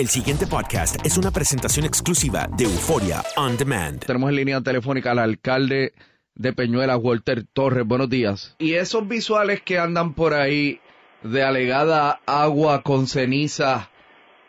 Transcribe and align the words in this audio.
El 0.00 0.06
siguiente 0.06 0.46
podcast 0.50 0.96
es 1.04 1.18
una 1.18 1.30
presentación 1.30 1.84
exclusiva 1.84 2.48
de 2.56 2.64
Euforia 2.64 3.20
On 3.36 3.58
Demand. 3.58 4.00
Tenemos 4.00 4.30
en 4.30 4.36
línea 4.36 4.62
telefónica 4.62 5.10
al 5.10 5.18
alcalde 5.18 5.92
de 6.34 6.54
Peñuela, 6.54 6.96
Walter 6.96 7.40
Torres. 7.52 7.84
Buenos 7.86 8.08
días. 8.08 8.56
Y 8.58 8.76
esos 8.76 9.06
visuales 9.06 9.60
que 9.60 9.76
andan 9.76 10.14
por 10.14 10.32
ahí 10.32 10.80
de 11.22 11.42
alegada 11.42 12.18
agua 12.24 12.80
con 12.82 13.08
ceniza 13.08 13.90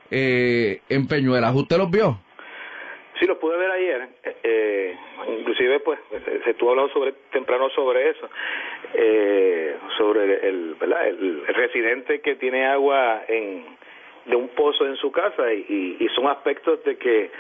eh, 0.10 0.79
en 0.88 1.10
Peñuelas, 1.10 1.54
¿usted 1.54 1.79
los 1.79 1.92
vio? 1.92 2.22
Sí, 3.20 3.26
los 3.26 3.38
pude 3.38 3.58
ver 3.58 3.72
ayer. 3.72 4.10
Eh, 4.24 4.38
eh, 4.44 4.96
inclusive, 5.38 5.81
pues, 5.81 5.99
se 6.46 6.52
estuvo 6.52 6.70
hablando 6.70 6.94
sobre, 6.94 7.12
temprano 7.33 7.70
sobre 7.76 8.10
eso, 8.10 8.29
eh, 8.94 9.76
sobre 9.97 10.47
el, 10.47 10.76
¿verdad? 10.76 11.10
El, 11.10 11.44
el 11.46 11.56
residente 11.56 12.22
que 12.22 12.38
tiene 12.38 12.68
agua 12.68 13.24
en 13.28 13.81
de 14.26 14.35
un 14.35 14.49
pozo 14.49 14.85
en 14.85 14.96
su 14.97 15.12
casa 15.12 15.54
y, 15.54 15.97
y 15.99 16.08
son 16.09 16.27
aspectos 16.27 16.84
de 16.84 16.98
que 16.98 17.32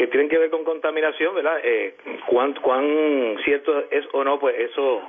que 0.00 0.06
tienen 0.06 0.30
que 0.30 0.38
ver 0.38 0.48
con 0.48 0.64
contaminación, 0.64 1.34
¿verdad? 1.34 1.60
Eh, 1.62 1.94
cuán, 2.24 2.54
cuán 2.54 3.36
cierto 3.44 3.84
es 3.90 4.06
o 4.12 4.24
no, 4.24 4.38
pues 4.38 4.58
eso 4.58 5.02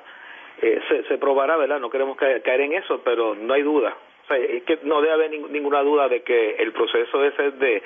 eh, 0.62 0.82
se, 0.90 1.04
se 1.04 1.18
probará, 1.18 1.56
¿verdad? 1.56 1.80
No 1.80 1.90
queremos 1.90 2.18
caer, 2.18 2.42
caer 2.42 2.60
en 2.60 2.74
eso, 2.74 3.00
pero 3.02 3.34
no 3.34 3.54
hay 3.54 3.62
duda. 3.62 3.96
O 4.26 4.28
sea, 4.28 4.36
es 4.36 4.64
que 4.64 4.80
no 4.84 5.00
debe 5.00 5.14
haber 5.14 5.32
ninguna 5.32 5.82
duda 5.82 6.10
de 6.10 6.24
que 6.24 6.56
el 6.60 6.74
proceso 6.74 7.24
ese 7.24 7.52
de 7.52 7.82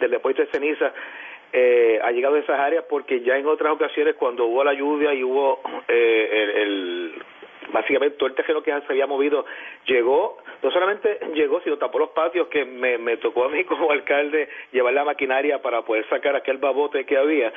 del 0.00 0.10
depósito 0.10 0.42
de 0.42 0.48
ceniza 0.48 0.92
eh, 1.52 2.00
ha 2.02 2.10
llegado 2.10 2.34
a 2.34 2.40
esas 2.40 2.58
áreas 2.58 2.86
porque 2.88 3.20
ya 3.20 3.36
en 3.36 3.46
otras 3.46 3.74
ocasiones 3.74 4.16
cuando 4.16 4.46
hubo 4.46 4.64
la 4.64 4.74
lluvia 4.74 5.14
y 5.14 5.22
hubo 5.22 5.60
eh, 5.86 6.28
el, 6.32 6.50
el 6.50 7.12
básicamente 7.72 8.16
todo 8.16 8.28
el 8.28 8.34
tejero 8.34 8.62
que 8.62 8.72
se 8.72 8.92
había 8.92 9.06
movido 9.06 9.44
llegó, 9.86 10.38
no 10.62 10.70
solamente 10.70 11.18
llegó, 11.34 11.60
sino 11.60 11.78
tapó 11.78 11.98
los 11.98 12.10
patios 12.10 12.48
que 12.48 12.64
me, 12.64 12.98
me 12.98 13.16
tocó 13.18 13.44
a 13.44 13.48
mí 13.48 13.64
como 13.64 13.90
alcalde 13.90 14.48
llevar 14.72 14.94
la 14.94 15.04
maquinaria 15.04 15.60
para 15.60 15.82
poder 15.82 16.08
sacar 16.08 16.36
aquel 16.36 16.58
babote 16.58 17.04
que 17.04 17.16
había. 17.16 17.52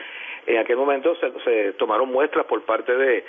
En 0.46 0.58
aquel 0.58 0.78
momento 0.78 1.16
se, 1.16 1.32
se 1.44 1.74
tomaron 1.74 2.12
muestras 2.12 2.46
por 2.46 2.62
parte 2.64 2.96
de, 2.96 3.24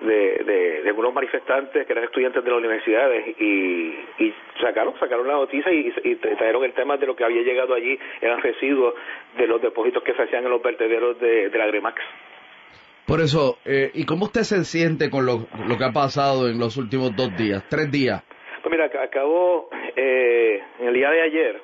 de, 0.00 0.82
de, 0.82 0.88
algunos 0.88 1.14
manifestantes 1.14 1.86
que 1.86 1.92
eran 1.92 2.04
estudiantes 2.04 2.42
de 2.42 2.50
las 2.50 2.58
universidades 2.58 3.40
y, 3.40 3.94
y 4.18 4.34
sacaron 4.60 4.98
sacaron 4.98 5.26
la 5.26 5.34
noticia 5.34 5.72
y, 5.72 5.92
y 6.02 6.16
trajeron 6.16 6.64
el 6.64 6.72
tema 6.72 6.96
de 6.96 7.06
lo 7.06 7.14
que 7.14 7.24
había 7.24 7.42
llegado 7.42 7.74
allí, 7.74 7.98
eran 8.20 8.40
residuos 8.40 8.94
de 9.36 9.46
los 9.46 9.60
depósitos 9.60 10.02
que 10.02 10.14
se 10.14 10.22
hacían 10.22 10.44
en 10.44 10.50
los 10.50 10.62
vertederos 10.62 11.18
de, 11.20 11.48
de 11.48 11.58
la 11.58 11.66
Gremax. 11.66 12.00
Por 13.06 13.20
eso, 13.20 13.58
eh, 13.66 13.90
¿y 13.92 14.06
cómo 14.06 14.24
usted 14.26 14.42
se 14.42 14.64
siente 14.64 15.10
con 15.10 15.26
lo, 15.26 15.46
que 15.76 15.84
ha 15.84 15.92
pasado 15.92 16.48
en 16.48 16.58
los 16.58 16.76
últimos 16.78 17.14
dos 17.14 17.36
días, 17.36 17.62
tres 17.68 17.90
días? 17.90 18.22
Pues 18.62 18.70
mira, 18.70 18.86
acabó 18.86 19.68
eh, 19.94 20.62
en 20.80 20.88
el 20.88 20.94
día 20.94 21.10
de 21.10 21.20
ayer. 21.20 21.60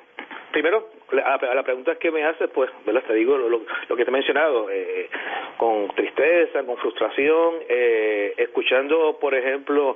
Primero, 0.51 0.89
a, 1.25 1.55
la 1.55 1.63
pregunta 1.63 1.95
que 1.95 2.11
me 2.11 2.23
haces, 2.23 2.49
pues, 2.53 2.69
¿verdad? 2.85 3.03
te 3.07 3.15
digo 3.15 3.37
lo 3.37 3.95
que 3.95 4.03
te 4.03 4.09
he 4.09 4.13
mencionado, 4.13 4.69
eh, 4.69 5.09
con 5.57 5.87
tristeza, 5.95 6.63
con 6.63 6.77
frustración, 6.77 7.55
eh, 7.67 8.33
escuchando, 8.37 9.17
por 9.19 9.33
ejemplo, 9.33 9.95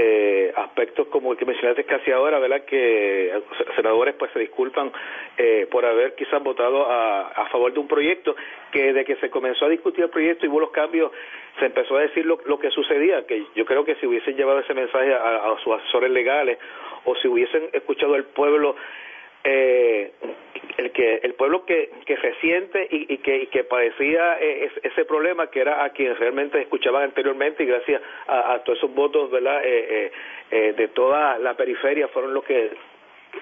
eh, 0.00 0.52
aspectos 0.54 1.08
como 1.08 1.32
el 1.32 1.38
que 1.38 1.44
mencionaste 1.44 1.82
casi 1.82 2.12
ahora, 2.12 2.38
¿verdad? 2.38 2.64
Que 2.64 3.32
senadores 3.74 4.14
pues 4.14 4.30
se 4.30 4.38
disculpan 4.38 4.92
eh, 5.36 5.66
por 5.68 5.84
haber 5.84 6.14
quizás 6.14 6.40
votado 6.40 6.86
a, 6.88 7.48
favor 7.50 7.72
de 7.72 7.80
un 7.80 7.88
proyecto 7.88 8.36
que 8.70 8.92
de 8.92 9.04
que 9.04 9.16
se 9.16 9.28
comenzó 9.28 9.64
a 9.64 9.68
discutir 9.68 10.04
el 10.04 10.10
proyecto 10.10 10.46
y 10.46 10.48
hubo 10.50 10.60
los 10.60 10.70
cambios, 10.70 11.10
se 11.58 11.66
empezó 11.66 11.96
a 11.96 12.02
decir 12.02 12.24
lo, 12.24 12.38
lo 12.44 12.60
que 12.60 12.70
sucedía, 12.70 13.26
que 13.26 13.44
yo 13.56 13.64
creo 13.64 13.84
que 13.84 13.96
si 13.96 14.06
hubiesen 14.06 14.36
llevado 14.36 14.60
ese 14.60 14.72
mensaje 14.72 15.12
a, 15.12 15.50
a 15.50 15.58
sus 15.64 15.74
asesores 15.74 16.12
legales 16.12 16.58
o 17.04 17.16
si 17.16 17.26
hubiesen 17.26 17.70
escuchado 17.72 18.14
al 18.14 18.24
pueblo 18.24 18.76
eh, 19.44 20.12
el 20.78 20.92
que 20.92 21.16
el 21.22 21.34
pueblo 21.34 21.64
que, 21.64 21.90
que 22.06 22.16
resiente 22.16 22.86
y, 22.90 23.12
y, 23.12 23.18
que, 23.18 23.42
y 23.42 23.46
que 23.48 23.64
padecía 23.64 24.38
eh, 24.40 24.70
ese 24.82 25.04
problema 25.04 25.48
que 25.50 25.60
era 25.60 25.84
a 25.84 25.90
quien 25.90 26.14
realmente 26.16 26.60
escuchaban 26.60 27.02
anteriormente 27.02 27.64
y 27.64 27.66
gracias 27.66 28.00
a, 28.28 28.54
a 28.54 28.64
todos 28.64 28.78
esos 28.78 28.94
votos 28.94 29.30
verdad 29.30 29.60
eh, 29.64 30.12
eh, 30.50 30.74
de 30.76 30.88
toda 30.88 31.38
la 31.38 31.54
periferia 31.54 32.08
fueron 32.08 32.32
los 32.32 32.44
que 32.44 32.70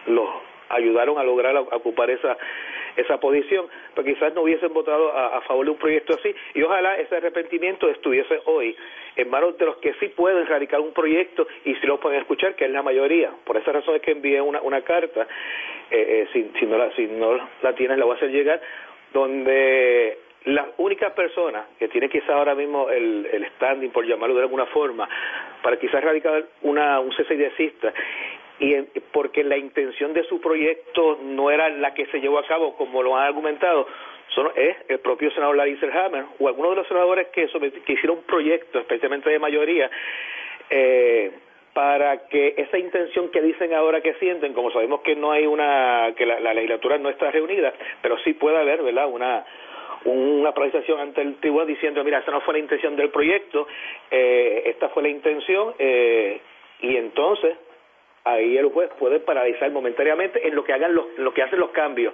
los 0.06 0.28
ayudaron 0.70 1.18
a 1.18 1.24
lograr 1.24 1.56
a 1.56 1.60
ocupar 1.60 2.10
esa 2.10 2.36
esa 2.96 3.18
posición, 3.18 3.66
pero 3.94 4.06
quizás 4.06 4.34
no 4.34 4.42
hubiesen 4.42 4.72
votado 4.72 5.16
a, 5.16 5.40
favor 5.42 5.64
de 5.64 5.70
un 5.72 5.78
proyecto 5.78 6.14
así 6.14 6.34
y 6.54 6.62
ojalá 6.62 6.98
ese 6.98 7.16
arrepentimiento 7.16 7.88
estuviese 7.88 8.40
hoy 8.46 8.76
en 9.16 9.30
manos 9.30 9.56
de 9.58 9.66
los 9.66 9.76
que 9.78 9.94
sí 9.94 10.08
pueden 10.08 10.46
radicar 10.46 10.80
un 10.80 10.92
proyecto 10.92 11.46
y 11.64 11.74
si 11.76 11.86
lo 11.86 12.00
pueden 12.00 12.20
escuchar, 12.20 12.54
que 12.54 12.64
es 12.64 12.70
la 12.70 12.82
mayoría. 12.82 13.30
Por 13.44 13.56
esa 13.56 13.72
razón 13.72 13.96
es 13.96 14.02
que 14.02 14.12
envié 14.12 14.40
una, 14.40 14.60
una 14.60 14.82
carta, 14.82 15.26
eh, 15.90 16.26
eh, 16.26 16.28
si, 16.32 16.50
si, 16.58 16.66
no 16.66 16.78
la, 16.78 16.90
si 16.92 17.06
no 17.06 17.38
la 17.62 17.74
tienes 17.74 17.98
la 17.98 18.04
voy 18.04 18.14
a 18.14 18.16
hacer 18.16 18.30
llegar, 18.30 18.60
donde 19.12 20.18
la 20.44 20.68
única 20.78 21.14
persona 21.14 21.66
que 21.78 21.88
tiene 21.88 22.08
quizás 22.08 22.30
ahora 22.30 22.54
mismo 22.54 22.88
el, 22.88 23.28
el 23.32 23.46
standing, 23.56 23.90
por 23.90 24.06
llamarlo 24.06 24.36
de 24.36 24.42
alguna 24.42 24.66
forma, 24.66 25.08
para 25.62 25.76
quizás 25.76 26.02
radicar 26.02 26.44
una, 26.62 27.00
un 27.00 27.12
cese 27.16 27.34
y 27.34 27.38
desista 27.38 27.92
y 28.58 28.74
en, 28.74 28.88
porque 29.12 29.44
la 29.44 29.56
intención 29.56 30.12
de 30.12 30.24
su 30.24 30.40
proyecto 30.40 31.18
no 31.22 31.50
era 31.50 31.68
la 31.68 31.94
que 31.94 32.06
se 32.06 32.20
llevó 32.20 32.38
a 32.38 32.46
cabo 32.46 32.76
como 32.76 33.02
lo 33.02 33.16
han 33.16 33.26
argumentado 33.26 33.86
son, 34.34 34.50
es 34.56 34.76
el 34.88 34.98
propio 35.00 35.30
senador 35.30 35.56
Larry 35.56 35.76
Selhammer 35.78 36.24
o 36.38 36.48
algunos 36.48 36.72
de 36.72 36.76
los 36.76 36.88
senadores 36.88 37.28
que, 37.28 37.48
hicieron 37.86 38.18
un 38.18 38.24
proyecto 38.24 38.78
especialmente 38.80 39.30
de 39.30 39.38
mayoría 39.38 39.90
eh, 40.70 41.32
para 41.72 42.26
que 42.28 42.54
esa 42.56 42.78
intención 42.78 43.30
que 43.30 43.42
dicen 43.42 43.74
ahora 43.74 44.00
que 44.00 44.14
sienten, 44.14 44.54
como 44.54 44.70
sabemos 44.70 45.00
que 45.02 45.14
no 45.14 45.30
hay 45.30 45.46
una, 45.46 46.14
que 46.16 46.24
la, 46.24 46.40
la 46.40 46.54
legislatura 46.54 46.96
no 46.98 47.10
está 47.10 47.30
reunida, 47.30 47.72
pero 48.00 48.18
sí 48.24 48.32
puede 48.32 48.56
haber, 48.56 48.82
¿verdad?, 48.82 49.08
una, 49.08 49.44
una 50.06 50.52
paralización 50.52 51.00
ante 51.00 51.20
el 51.20 51.36
tribunal 51.36 51.66
diciendo, 51.66 52.02
mira, 52.04 52.20
esa 52.20 52.30
no 52.30 52.40
fue 52.40 52.54
la 52.54 52.60
intención 52.60 52.96
del 52.96 53.10
proyecto, 53.10 53.66
eh, 54.10 54.62
esta 54.66 54.88
fue 54.90 55.02
la 55.02 55.08
intención, 55.08 55.74
eh, 55.78 56.40
y 56.80 56.96
entonces 56.96 57.56
ahí 58.26 58.56
el 58.58 58.66
juez 58.66 58.90
puede 58.98 59.20
paralizar 59.20 59.70
momentáneamente 59.70 60.46
en 60.46 60.54
lo 60.54 60.64
que 60.64 60.72
hagan 60.72 60.94
los, 60.94 61.06
en 61.16 61.24
lo 61.24 61.32
que 61.32 61.42
hacen 61.42 61.58
los 61.58 61.70
cambios. 61.70 62.12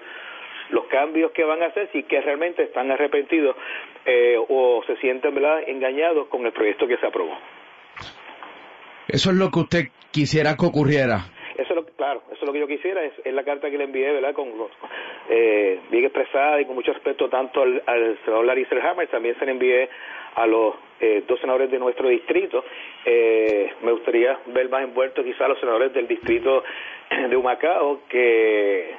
Los 0.70 0.86
cambios 0.86 1.32
que 1.32 1.44
van 1.44 1.62
a 1.62 1.66
hacer 1.66 1.90
si 1.92 2.02
que 2.04 2.20
realmente 2.20 2.62
están 2.62 2.90
arrepentidos 2.90 3.56
eh, 4.06 4.36
o 4.48 4.82
se 4.86 4.96
sienten 4.96 5.34
verdad 5.34 5.62
engañados 5.66 6.28
con 6.28 6.46
el 6.46 6.52
proyecto 6.52 6.86
que 6.86 6.96
se 6.98 7.06
aprobó. 7.06 7.36
Eso 9.08 9.30
es 9.30 9.36
lo 9.36 9.50
que 9.50 9.58
usted 9.58 9.84
quisiera 10.10 10.56
que 10.56 10.66
ocurriera. 10.66 11.26
Eso 11.56 11.70
es 11.70 11.76
lo 11.76 11.84
claro 11.84 12.22
eso 12.32 12.40
es 12.40 12.42
lo 12.46 12.52
que 12.52 12.60
yo 12.60 12.66
quisiera 12.66 13.04
es, 13.04 13.12
es 13.24 13.34
la 13.34 13.44
carta 13.44 13.70
que 13.70 13.76
le 13.76 13.84
envié 13.84 14.10
verdad 14.12 14.32
con 14.32 14.48
eh, 15.28 15.80
bien 15.90 16.04
expresada 16.04 16.60
y 16.60 16.64
con 16.64 16.74
mucho 16.74 16.92
respeto 16.92 17.28
tanto 17.28 17.62
al, 17.62 17.82
al 17.86 18.18
senador 18.24 18.46
Larry 18.46 18.64
Selhammer 18.66 19.06
también 19.08 19.38
se 19.38 19.44
le 19.44 19.52
envié 19.52 19.88
a 20.34 20.46
los 20.46 20.74
eh, 21.00 21.24
dos 21.26 21.40
senadores 21.40 21.70
de 21.70 21.78
nuestro 21.78 22.08
distrito. 22.08 22.64
Eh, 23.04 23.72
me 23.82 23.92
gustaría 23.92 24.38
ver 24.46 24.68
más 24.68 24.84
envueltos 24.84 25.24
quizás 25.24 25.42
a 25.42 25.48
los 25.48 25.60
senadores 25.60 25.92
del 25.92 26.06
distrito 26.06 26.62
de 27.28 27.36
Humacao, 27.36 28.00
que 28.08 28.90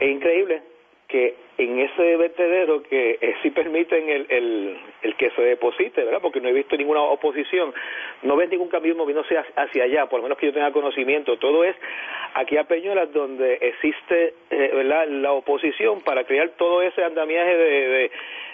es 0.00 0.10
increíble 0.10 0.62
que 1.08 1.34
en 1.58 1.78
ese 1.78 2.16
vertedero 2.16 2.82
que 2.82 3.18
eh, 3.20 3.34
sí 3.42 3.50
permiten 3.50 4.08
el, 4.10 4.26
el, 4.28 4.76
el 5.02 5.14
que 5.16 5.30
se 5.30 5.40
deposite, 5.40 6.04
¿verdad? 6.04 6.20
Porque 6.20 6.40
no 6.40 6.48
he 6.48 6.52
visto 6.52 6.76
ninguna 6.76 7.00
oposición, 7.00 7.72
no 8.22 8.36
ves 8.36 8.50
ningún 8.50 8.68
cambio 8.68 8.94
moviéndose 8.94 9.36
hacia 9.54 9.84
allá, 9.84 10.06
por 10.06 10.18
lo 10.18 10.24
menos 10.24 10.36
que 10.36 10.46
yo 10.46 10.52
tenga 10.52 10.72
conocimiento. 10.72 11.38
Todo 11.38 11.64
es 11.64 11.76
aquí 12.34 12.56
a 12.56 12.64
Peñuelas 12.64 13.12
donde 13.12 13.54
existe, 13.54 14.34
eh, 14.50 14.70
¿verdad? 14.74 15.06
La 15.08 15.32
oposición 15.32 16.00
para 16.02 16.24
crear 16.24 16.50
todo 16.58 16.82
ese 16.82 17.02
andamiaje 17.02 17.56
de, 17.56 17.88
de 17.88 18.10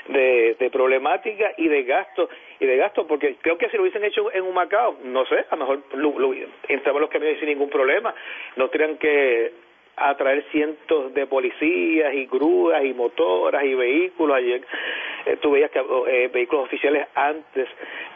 de, 0.09 0.71
problemática 0.73 1.53
y 1.57 1.69
de 1.69 1.83
gasto 1.85 2.29
y 2.59 2.67
de 2.67 2.77
gasto 2.77 3.07
porque 3.07 3.37
creo 3.41 3.59
que 3.59 3.69
si 3.69 3.77
lo 3.77 3.83
hubiesen 3.83 4.05
hecho 4.05 4.33
en 4.33 4.45
un 4.45 4.55
Macao 4.55 4.97
no 5.05 5.25
sé 5.27 5.45
a 5.51 5.57
lo 5.57 5.67
mejor 5.67 5.83
lo, 5.95 6.19
lo, 6.19 6.35
entraban 6.69 7.03
los 7.03 7.11
camiones 7.11 7.39
sin 7.39 7.49
ningún 7.49 7.71
problema. 7.71 8.15
No 8.57 8.69
tendrían 8.69 8.99
que 8.99 9.53
atraer 9.97 10.45
cientos 10.51 11.13
de 11.13 11.27
policías 11.27 12.15
y 12.15 12.27
grúas 12.27 12.83
y 12.85 12.95
motoras 12.95 13.63
y 13.65 13.75
vehículos 13.75 14.37
ayer 14.37 14.63
eh, 15.27 15.37
tú 15.41 15.53
veías 15.53 15.71
que 15.71 15.79
eh, 15.79 16.31
vehículos 16.33 16.65
oficiales 16.65 17.07
antes 17.15 17.69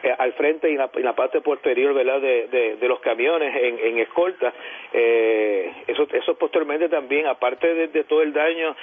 eh, 0.02 0.14
al 0.18 0.32
frente 0.32 0.68
y 0.68 0.72
en 0.72 0.78
la, 0.78 0.90
en 0.92 1.04
la 1.04 1.14
parte 1.14 1.40
posterior 1.40 1.94
verdad 1.94 2.20
de, 2.20 2.48
de, 2.48 2.76
de 2.76 2.88
los 2.88 3.00
camiones 3.00 3.54
en, 3.54 3.78
en 3.78 3.98
escolta. 3.98 4.52
Eh, 4.92 5.72
eso 5.86 6.06
eso 6.12 6.34
posteriormente 6.36 6.88
también 6.88 7.26
aparte 7.26 7.72
de, 7.74 7.88
de 7.88 8.04
todo 8.04 8.22
el 8.22 8.32
daño 8.32 8.74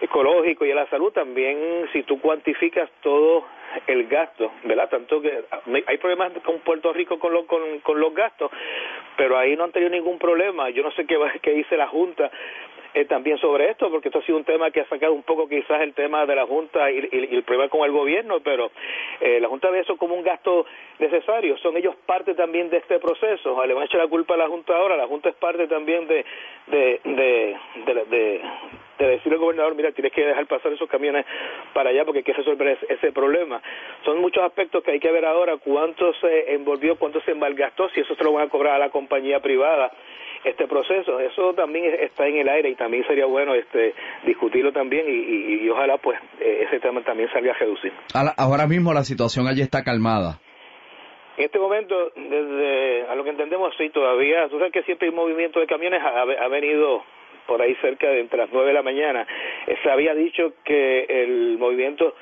ecológico 0.00 0.64
y 0.64 0.72
a 0.72 0.74
la 0.74 0.88
salud 0.88 1.12
también 1.12 1.88
si 1.92 2.02
tú 2.02 2.20
cuantificas 2.20 2.90
todo 3.02 3.44
el 3.86 4.06
gasto, 4.06 4.52
¿verdad? 4.64 4.88
Tanto 4.88 5.20
que 5.20 5.44
hay 5.86 5.98
problemas 5.98 6.32
con 6.44 6.60
Puerto 6.60 6.92
Rico 6.92 7.18
con, 7.18 7.32
lo, 7.32 7.46
con, 7.46 7.80
con 7.80 8.00
los 8.00 8.14
gastos, 8.14 8.50
pero 9.16 9.36
ahí 9.38 9.56
no 9.56 9.64
han 9.64 9.72
tenido 9.72 9.90
ningún 9.90 10.18
problema. 10.18 10.70
Yo 10.70 10.82
no 10.82 10.90
sé 10.92 11.06
qué, 11.06 11.18
qué 11.42 11.52
dice 11.52 11.76
la 11.76 11.88
Junta 11.88 12.30
eh, 12.94 13.04
también 13.04 13.36
sobre 13.38 13.70
esto, 13.70 13.90
porque 13.90 14.08
esto 14.08 14.20
ha 14.20 14.22
sido 14.22 14.38
un 14.38 14.44
tema 14.44 14.70
que 14.70 14.80
ha 14.80 14.88
sacado 14.88 15.12
un 15.12 15.22
poco 15.22 15.46
quizás 15.48 15.82
el 15.82 15.92
tema 15.92 16.24
de 16.24 16.34
la 16.34 16.46
Junta 16.46 16.90
y, 16.90 17.06
y, 17.12 17.34
el 17.36 17.42
problema 17.42 17.68
con 17.68 17.84
el 17.84 17.92
gobierno, 17.92 18.40
pero 18.40 18.70
eh, 19.20 19.38
la 19.40 19.48
Junta 19.48 19.68
ve 19.68 19.80
eso 19.80 19.96
como 19.98 20.14
un 20.14 20.22
gasto 20.22 20.64
necesario. 20.98 21.58
Son 21.58 21.76
ellos 21.76 21.94
parte 22.06 22.34
también 22.34 22.70
de 22.70 22.78
este 22.78 22.98
proceso. 22.98 23.62
Le 23.66 23.74
van 23.74 23.82
a 23.82 23.86
echar 23.86 24.00
la 24.00 24.08
culpa 24.08 24.32
a 24.32 24.38
la 24.38 24.48
Junta 24.48 24.74
ahora. 24.74 24.96
La 24.96 25.06
Junta 25.06 25.28
es 25.28 25.34
parte 25.36 25.66
también 25.66 26.06
de, 26.06 26.24
de, 26.68 27.00
de, 27.04 27.56
de, 27.84 28.04
de 28.06 28.40
decirle 29.04 29.34
al 29.34 29.40
gobernador, 29.40 29.74
mira, 29.74 29.92
tienes 29.92 30.12
que 30.12 30.24
dejar 30.24 30.46
pasar 30.46 30.72
esos 30.72 30.88
camiones 30.88 31.26
para 31.74 31.90
allá 31.90 32.04
porque 32.04 32.18
hay 32.18 32.24
que 32.24 32.32
resolver 32.32 32.78
ese, 32.88 33.12
problema. 33.12 33.60
Son 34.04 34.20
muchos 34.20 34.42
aspectos 34.42 34.82
que 34.82 34.92
hay 34.92 35.00
que 35.00 35.10
ver 35.10 35.24
ahora, 35.24 35.56
cuánto 35.58 36.12
se 36.14 36.54
envolvió, 36.54 36.96
cuánto 36.96 37.20
se 37.22 37.34
malgastó, 37.34 37.88
si 37.90 38.00
eso 38.00 38.14
se 38.14 38.24
lo 38.24 38.32
van 38.32 38.46
a 38.46 38.50
cobrar 38.50 38.74
a 38.74 38.78
la 38.78 38.90
compañía 38.90 39.40
privada 39.40 39.90
este 40.44 40.66
proceso. 40.66 41.18
Eso 41.20 41.54
también 41.54 41.94
está 42.00 42.26
en 42.26 42.38
el 42.38 42.48
aire 42.48 42.70
y 42.70 42.74
también 42.74 43.06
sería 43.06 43.26
bueno 43.26 43.54
este 43.54 43.94
discutirlo 44.24 44.72
también 44.72 45.06
y, 45.08 45.68
ojalá 45.68 45.98
pues 45.98 46.18
eh, 46.40 46.66
ese 46.66 46.80
tema 46.80 47.02
también 47.02 47.30
salga 47.32 47.52
a 47.52 47.58
reducir. 47.58 47.92
Ahora 48.36 48.66
mismo 48.66 48.92
la 48.92 49.02
situación 49.02 49.46
allí 49.46 49.62
está 49.62 49.82
calmada. 49.82 50.40
En 51.36 51.44
este 51.44 51.58
momento, 51.58 52.12
desde 52.14 53.06
a 53.08 53.14
lo 53.14 53.24
que 53.24 53.30
entendemos, 53.30 53.74
sí, 53.76 53.90
todavía, 53.90 54.48
tú 54.48 54.58
sabes 54.58 54.72
que 54.72 54.82
siempre 54.84 55.08
hay 55.08 55.14
movimiento 55.14 55.60
de 55.60 55.66
camiones, 55.66 56.00
ha 56.02 56.48
venido 56.48 57.02
por 57.46 57.62
ahí 57.62 57.74
cerca 57.76 58.08
de 58.08 58.20
entre 58.20 58.38
las 58.38 58.50
nueve 58.52 58.68
de 58.68 58.74
la 58.74 58.82
mañana. 58.82 59.26
Eh, 59.66 59.76
se 59.82 59.90
había 59.90 60.14
dicho 60.14 60.54
que 60.64 61.06
el 61.08 61.56
movimiento 61.58 62.14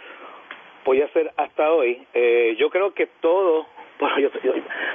podía 0.85 1.09
ser 1.09 1.32
hasta 1.37 1.73
hoy. 1.73 2.06
Eh, 2.15 2.55
yo 2.59 2.71
creo 2.71 2.94
que 2.94 3.09
todo, 3.21 3.67
bueno, 3.99 4.19
yo, 4.19 4.31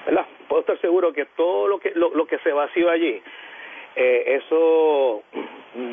¿verdad? 0.05 0.25
Puedo 0.47 0.61
estar 0.61 0.79
seguro 0.79 1.11
que 1.13 1.25
todo 1.25 1.67
lo 1.67 1.79
que 1.79 1.91
lo, 1.95 2.25
que 2.25 2.37
se 2.39 2.51
vació 2.51 2.89
allí, 2.89 3.21
eh, 3.95 4.41
eso 4.41 5.23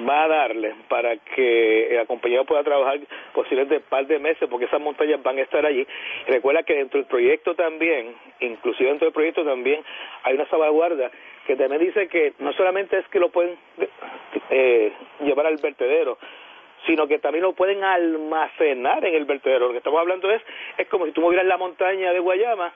va 0.08 0.24
a 0.24 0.28
darle 0.28 0.74
para 0.88 1.16
que 1.16 1.90
la 1.92 2.06
compañía 2.06 2.44
pueda 2.44 2.62
trabajar 2.62 2.98
posiblemente 3.34 3.76
un 3.76 3.82
par 3.82 4.06
de 4.06 4.18
meses 4.18 4.48
porque 4.48 4.64
esas 4.64 4.80
montañas 4.80 5.22
van 5.22 5.38
a 5.38 5.42
estar 5.42 5.64
allí. 5.66 5.86
recuerda 6.26 6.62
que 6.62 6.74
dentro 6.74 6.98
del 6.98 7.08
proyecto 7.08 7.54
también, 7.54 8.14
inclusive 8.40 8.88
dentro 8.88 9.06
del 9.06 9.12
proyecto 9.14 9.44
también, 9.44 9.82
hay 10.22 10.34
una 10.34 10.46
salvaguarda 10.48 11.10
que 11.46 11.56
también 11.56 11.80
dice 11.80 12.08
que 12.08 12.34
no 12.38 12.52
solamente 12.52 12.98
es 12.98 13.08
que 13.08 13.20
lo 13.20 13.30
pueden 13.30 13.56
eh, 14.50 14.92
llevar 15.20 15.46
al 15.46 15.56
vertedero, 15.56 16.18
sino 16.86 17.06
que 17.06 17.18
también 17.18 17.42
lo 17.42 17.52
pueden 17.52 17.84
almacenar 17.84 19.04
en 19.04 19.14
el 19.14 19.24
vertedero. 19.24 19.66
Lo 19.66 19.72
que 19.72 19.78
estamos 19.78 20.00
hablando 20.00 20.30
es, 20.30 20.42
es 20.76 20.88
como 20.88 21.06
si 21.06 21.12
tú 21.12 21.20
movieras 21.20 21.46
la 21.46 21.56
montaña 21.56 22.12
de 22.12 22.20
Guayama 22.20 22.72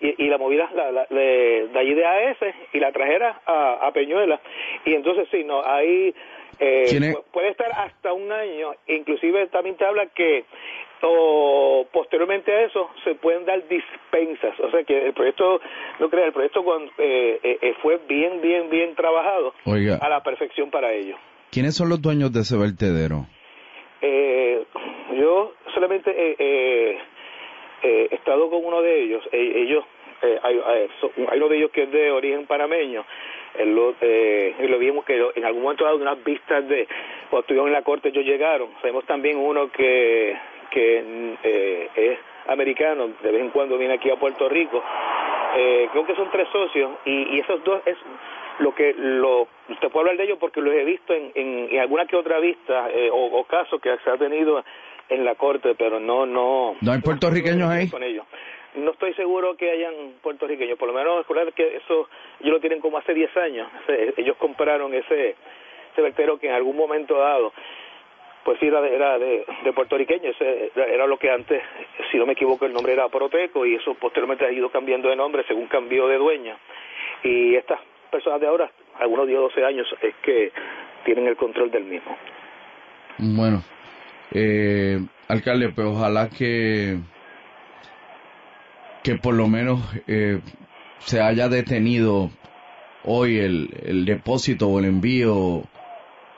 y, 0.00 0.24
y 0.24 0.28
la 0.28 0.38
movieras 0.38 0.70
de, 0.74 1.68
allí 1.74 1.94
de 1.94 2.06
AS 2.06 2.38
y 2.72 2.80
la 2.80 2.92
trajeras 2.92 3.36
a, 3.46 3.86
a 3.86 3.92
Peñuela. 3.92 4.40
Y 4.84 4.94
entonces 4.94 5.28
sí, 5.30 5.44
no, 5.44 5.64
ahí 5.64 6.14
eh, 6.60 7.14
puede 7.32 7.50
estar 7.50 7.70
hasta 7.72 8.12
un 8.12 8.30
año. 8.30 8.72
Inclusive 8.86 9.46
también 9.48 9.76
te 9.76 9.84
habla 9.84 10.06
que 10.06 10.44
o 11.02 11.86
posteriormente 11.92 12.52
a 12.52 12.62
eso 12.62 12.90
se 13.04 13.14
pueden 13.14 13.44
dar 13.44 13.66
dispensas. 13.68 14.58
O 14.60 14.70
sea 14.70 14.82
que 14.84 15.06
el 15.06 15.12
proyecto, 15.12 15.60
no 16.00 16.08
creo, 16.10 16.24
el 16.24 16.32
proyecto 16.32 16.64
eh, 16.98 17.38
eh, 17.42 17.58
eh, 17.60 17.74
fue 17.82 18.00
bien, 18.08 18.40
bien, 18.40 18.68
bien 18.70 18.94
trabajado 18.94 19.54
a 20.00 20.08
la 20.08 20.22
perfección 20.22 20.70
para 20.70 20.92
ello. 20.92 21.16
¿Quiénes 21.50 21.76
son 21.76 21.88
los 21.88 22.02
dueños 22.02 22.32
de 22.32 22.40
ese 22.40 22.56
vertedero? 22.56 23.26
Eh, 24.02 24.64
yo 25.16 25.54
solamente 25.74 26.98
he 27.82 28.14
estado 28.14 28.50
con 28.50 28.64
uno 28.64 28.82
de 28.82 29.02
ellos. 29.02 29.22
ellos, 29.32 29.84
hay, 30.42 30.60
hay, 30.64 31.38
uno 31.38 31.48
de 31.48 31.56
ellos 31.56 31.70
que 31.70 31.84
es 31.84 31.92
de 31.92 32.10
origen 32.10 32.46
panameño. 32.46 33.04
Lo, 33.64 33.94
lo 34.00 34.78
vimos 34.78 35.04
que 35.04 35.20
en 35.34 35.44
algún 35.44 35.62
momento 35.62 35.84
dado 35.84 35.96
unas 35.96 36.22
vistas 36.22 36.68
de 36.68 36.86
cuando 37.30 37.40
estuvieron 37.40 37.68
en 37.68 37.74
la 37.74 37.82
corte 37.82 38.08
ellos 38.08 38.24
llegaron. 38.24 38.68
Sabemos 38.80 39.04
también 39.06 39.36
uno 39.36 39.70
que 39.70 40.36
que 40.70 41.36
eh, 41.42 41.88
es 41.94 42.18
americano, 42.46 43.10
de 43.22 43.30
vez 43.30 43.40
en 43.40 43.50
cuando 43.50 43.78
viene 43.78 43.94
aquí 43.94 44.10
a 44.10 44.16
Puerto 44.16 44.48
Rico. 44.48 44.82
Eh, 45.56 45.88
creo 45.92 46.06
que 46.06 46.14
son 46.14 46.30
tres 46.30 46.48
socios 46.50 46.92
y, 47.04 47.36
y, 47.36 47.40
esos 47.40 47.62
dos 47.64 47.80
es 47.86 47.96
lo 48.58 48.74
que 48.74 48.94
lo 48.94 49.48
usted 49.68 49.88
puede 49.90 50.00
hablar 50.00 50.16
de 50.16 50.24
ellos 50.24 50.38
porque 50.40 50.60
los 50.60 50.74
he 50.74 50.84
visto 50.84 51.14
en, 51.14 51.32
en, 51.34 51.78
alguna 51.78 52.06
que 52.06 52.16
otra 52.16 52.38
vista 52.40 52.90
eh, 52.90 53.08
o, 53.12 53.44
casos 53.44 53.80
que 53.80 53.96
se 54.04 54.10
ha 54.10 54.16
tenido 54.16 54.64
en 55.08 55.24
la 55.24 55.34
corte, 55.34 55.74
pero 55.76 56.00
no 56.00 56.26
no 56.26 56.76
no 56.80 56.92
hay 56.92 57.00
puertorriqueños 57.00 57.70
ahí 57.70 57.88
con 57.88 58.02
ellos. 58.02 58.26
No 58.74 58.92
estoy 58.92 59.14
seguro 59.14 59.56
que 59.56 59.70
hayan 59.70 59.94
puertorriqueños, 60.22 60.78
por 60.78 60.88
lo 60.88 60.94
menos 60.94 61.26
que 61.54 61.76
eso 61.76 62.08
ellos 62.40 62.52
lo 62.52 62.60
tienen 62.60 62.80
como 62.80 62.98
hace 62.98 63.14
10 63.14 63.36
años. 63.38 63.68
Ellos 64.16 64.36
compraron 64.36 64.94
ese 64.94 65.36
ese 65.92 66.02
vertero 66.02 66.38
que 66.38 66.48
en 66.48 66.54
algún 66.54 66.76
momento 66.76 67.18
dado 67.18 67.52
pues 68.44 68.60
sí, 68.60 68.66
era 68.66 68.80
de, 68.80 68.94
era 68.94 69.18
de, 69.18 69.44
puertorriqueño, 69.74 70.30
ese 70.30 70.72
era, 70.74 71.06
lo 71.06 71.18
que 71.18 71.30
antes, 71.30 71.62
si 72.10 72.16
no 72.16 72.24
me 72.24 72.32
equivoco, 72.32 72.64
el 72.64 72.72
nombre 72.72 72.94
era 72.94 73.06
Proteco 73.10 73.66
y 73.66 73.74
eso 73.74 73.92
posteriormente 73.92 74.46
ha 74.46 74.50
ido 74.50 74.70
cambiando 74.70 75.10
de 75.10 75.16
nombre 75.16 75.44
según 75.46 75.66
cambió 75.66 76.08
de 76.08 76.16
dueña. 76.16 76.56
Y 77.22 77.56
estas 77.56 77.78
personas 78.10 78.40
de 78.40 78.46
ahora, 78.46 78.70
algunos 78.98 79.26
10 79.26 79.38
o 79.38 79.42
12 79.42 79.64
años, 79.64 79.86
es 80.02 80.14
que 80.22 80.52
tienen 81.04 81.26
el 81.26 81.36
control 81.36 81.70
del 81.70 81.84
mismo. 81.84 82.16
Bueno, 83.18 83.62
eh, 84.32 85.00
alcalde, 85.28 85.70
pues 85.70 85.86
ojalá 85.86 86.28
que, 86.28 86.98
que 89.02 89.16
por 89.16 89.34
lo 89.34 89.48
menos 89.48 89.80
eh, 90.06 90.40
se 90.98 91.20
haya 91.20 91.48
detenido 91.48 92.30
hoy 93.04 93.38
el, 93.38 93.70
el 93.84 94.04
depósito 94.04 94.68
o 94.68 94.78
el 94.78 94.84
envío 94.84 95.62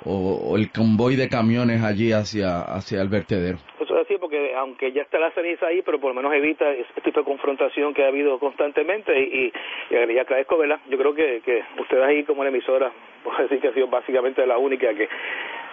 o, 0.05 0.57
el 0.57 0.71
convoy 0.71 1.17
de 1.17 1.29
camiones 1.29 1.83
allí 1.83 2.13
hacia, 2.13 2.61
hacia 2.61 3.03
el 3.03 3.09
vertedero. 3.09 3.59
Eso 3.99 4.15
es 4.15 4.21
porque 4.21 4.55
aunque 4.55 4.93
ya 4.93 5.03
está 5.03 5.19
la 5.19 5.31
ceniza 5.33 5.67
ahí, 5.67 5.83
pero 5.83 5.99
por 5.99 6.11
lo 6.11 6.15
menos 6.15 6.33
evita 6.33 6.71
este 6.71 7.01
tipo 7.01 7.21
de 7.21 7.27
confrontación 7.27 7.93
que 7.93 8.05
ha 8.05 8.09
habido 8.09 8.39
constantemente 8.39 9.19
y, 9.19 9.53
y, 9.91 10.19
agradezco, 10.19 10.59
¿verdad? 10.59 10.79
Yo 10.89 10.97
creo 10.97 11.15
que, 11.15 11.41
que 11.45 11.65
ustedes 11.79 12.05
ahí 12.05 12.25
como 12.25 12.45
la 12.45 12.51
emisora, 12.51 12.93
puedo 13.25 13.39
decir 13.39 13.61
que 13.61 13.69
ha 13.69 13.75
sido 13.75 13.89
básicamente 13.89 14.47
la 14.47 14.59
única 14.59 14.95
que, 14.95 15.09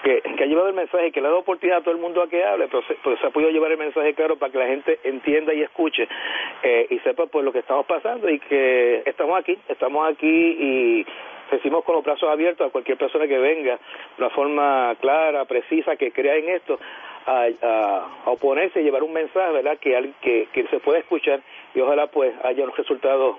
que, 0.04 0.44
ha 0.44 0.46
llevado 0.46 0.70
el 0.70 0.76
mensaje, 0.76 1.12
que 1.12 1.22
le 1.22 1.28
ha 1.28 1.30
dado 1.30 1.42
oportunidad 1.42 1.80
a 1.80 1.82
todo 1.82 1.94
el 1.94 2.02
mundo 2.02 2.22
a 2.22 2.30
que 2.30 2.44
hable, 2.44 2.68
pero 2.68 2.84
se, 3.18 3.26
ha 3.26 3.30
podido 3.30 3.52
llevar 3.52 3.72
el 3.72 3.78
mensaje 3.78 4.14
claro 4.14 4.38
para 4.38 4.52
que 4.52 4.58
la 4.58 4.68
gente 4.68 5.00
entienda 5.04 5.54
y 5.54 5.62
escuche 5.62 6.08
eh, 6.64 6.88
y 6.90 7.00
sepa 7.00 7.26
pues 7.28 7.46
lo 7.46 7.52
que 7.52 7.60
estamos 7.60 7.86
pasando 7.86 8.30
y 8.30 8.40
que 8.40 9.04
estamos 9.06 9.40
aquí, 9.40 9.58
estamos 9.68 10.10
aquí 10.10 10.28
y 10.28 11.06
decimos 11.52 11.84
con 11.84 11.96
los 11.96 12.04
brazos 12.04 12.30
abiertos 12.30 12.68
a 12.68 12.72
cualquier 12.72 12.98
persona 12.98 13.28
que 13.28 13.38
venga 13.38 13.80
de 14.18 14.24
una 14.24 14.30
forma 14.30 14.96
clara, 15.00 15.46
precisa, 15.46 15.96
que 15.96 16.12
crea 16.12 16.36
en 16.36 16.50
esto, 16.50 16.80
a, 17.26 18.08
oponerse 18.26 18.82
y 18.82 18.84
llevar 18.84 19.04
un 19.04 19.14
mensaje, 19.14 19.52
¿verdad?, 19.52 19.78
que, 19.80 20.12
que, 20.22 20.48
que 20.52 20.68
se 20.68 20.80
pueda 20.80 21.00
escuchar 21.00 21.42
y 21.76 21.80
ojalá 21.80 22.08
pues 22.08 22.34
haya 22.44 22.64
unos 22.64 22.78
resultados 22.78 23.38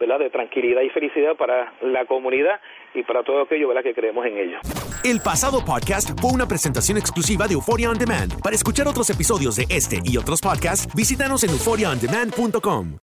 ¿verdad? 0.00 0.18
de 0.18 0.30
tranquilidad 0.30 0.80
y 0.80 0.88
felicidad 0.88 1.36
para 1.36 1.72
la 1.82 2.06
comunidad 2.06 2.58
y 2.94 3.02
para 3.02 3.22
todo 3.22 3.42
aquello 3.42 3.68
¿verdad? 3.68 3.82
que 3.82 3.94
creemos 3.94 4.26
en 4.26 4.38
ello. 4.38 4.58
El 5.04 5.20
pasado 5.20 5.64
podcast 5.64 6.18
fue 6.20 6.32
una 6.32 6.46
presentación 6.48 6.98
exclusiva 6.98 7.46
de 7.46 7.54
Euphoria 7.54 7.90
On 7.90 7.98
Demand. 7.98 8.40
Para 8.42 8.56
escuchar 8.56 8.88
otros 8.88 9.08
episodios 9.10 9.56
de 9.56 9.66
este 9.68 10.00
y 10.04 10.16
otros 10.16 10.40
podcasts, 10.40 10.92
visítanos 10.94 11.44
en 11.44 11.50
euphoriaondemand.com. 11.50 12.98